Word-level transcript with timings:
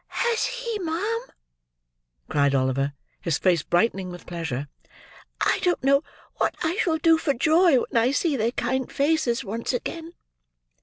"Has 0.07 0.47
he, 0.47 0.79
ma'am?" 0.79 1.19
cried 2.27 2.55
Oliver, 2.55 2.93
his 3.21 3.37
face 3.37 3.61
brightening 3.61 4.09
with 4.09 4.25
pleasure. 4.25 4.67
"I 5.39 5.59
don't 5.61 5.83
know 5.83 6.01
what 6.37 6.55
I 6.63 6.77
shall 6.77 6.97
do 6.97 7.19
for 7.19 7.35
joy 7.35 7.77
when 7.77 7.95
I 8.01 8.09
see 8.09 8.35
their 8.35 8.49
kind 8.51 8.91
faces 8.91 9.43
once 9.45 9.73
again!" 9.73 10.13